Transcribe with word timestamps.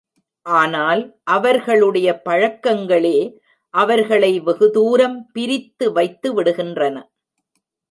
ஆனால் 0.45 1.01
அவர்களுடைய 1.31 2.09
பழக்கங்களே 2.25 3.17
அவர்களை 3.73 4.31
வெகுதூரம் 4.39 5.17
பிரித்து 5.31 5.87
வைத்து 5.91 6.29
விடுகின்றன. 6.33 6.97